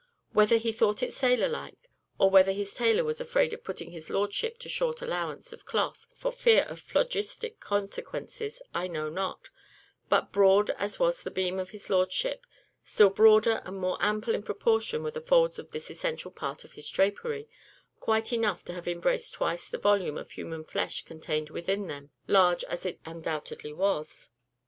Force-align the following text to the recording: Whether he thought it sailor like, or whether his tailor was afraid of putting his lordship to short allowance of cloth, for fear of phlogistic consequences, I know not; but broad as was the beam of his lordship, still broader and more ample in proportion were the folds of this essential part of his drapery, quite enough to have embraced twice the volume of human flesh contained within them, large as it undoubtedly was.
Whether 0.33 0.57
he 0.57 0.71
thought 0.71 1.03
it 1.03 1.13
sailor 1.13 1.47
like, 1.47 1.87
or 2.17 2.27
whether 2.31 2.51
his 2.53 2.73
tailor 2.73 3.03
was 3.03 3.21
afraid 3.21 3.53
of 3.53 3.63
putting 3.63 3.91
his 3.91 4.09
lordship 4.09 4.57
to 4.61 4.67
short 4.67 4.99
allowance 5.03 5.53
of 5.53 5.67
cloth, 5.67 6.07
for 6.15 6.31
fear 6.31 6.63
of 6.63 6.81
phlogistic 6.81 7.59
consequences, 7.59 8.63
I 8.73 8.87
know 8.87 9.09
not; 9.11 9.49
but 10.09 10.31
broad 10.31 10.71
as 10.71 10.97
was 10.97 11.21
the 11.21 11.29
beam 11.29 11.59
of 11.59 11.69
his 11.69 11.87
lordship, 11.87 12.47
still 12.83 13.11
broader 13.11 13.61
and 13.63 13.77
more 13.77 13.99
ample 14.01 14.33
in 14.33 14.41
proportion 14.41 15.03
were 15.03 15.11
the 15.11 15.21
folds 15.21 15.59
of 15.59 15.69
this 15.69 15.91
essential 15.91 16.31
part 16.31 16.63
of 16.63 16.71
his 16.73 16.89
drapery, 16.89 17.47
quite 17.99 18.33
enough 18.33 18.65
to 18.65 18.73
have 18.73 18.87
embraced 18.87 19.35
twice 19.35 19.67
the 19.69 19.77
volume 19.77 20.17
of 20.17 20.31
human 20.31 20.63
flesh 20.63 21.05
contained 21.05 21.51
within 21.51 21.85
them, 21.85 22.09
large 22.25 22.63
as 22.63 22.87
it 22.87 22.99
undoubtedly 23.05 23.71
was. 23.71 24.29